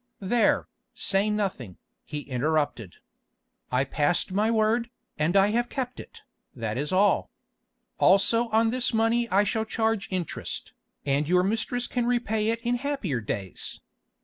"There, 0.19 0.67
say 0.95 1.29
nothing," 1.29 1.77
he 2.03 2.21
interrupted. 2.21 2.95
"I 3.71 3.83
passed 3.83 4.31
my 4.31 4.49
word, 4.49 4.89
and 5.19 5.37
I 5.37 5.49
have 5.51 5.69
kept 5.69 5.99
it, 5.99 6.23
that 6.55 6.75
is 6.75 6.91
all. 6.91 7.29
Also 7.99 8.49
on 8.49 8.71
this 8.71 8.95
money 8.95 9.29
I 9.29 9.43
shall 9.43 9.63
charge 9.63 10.07
interest, 10.11 10.73
and 11.05 11.29
your 11.29 11.43
mistress 11.43 11.85
can 11.85 12.07
repay 12.07 12.49
it 12.49 12.61
in 12.61 12.77
happier 12.77 13.21
days. 13.21 13.79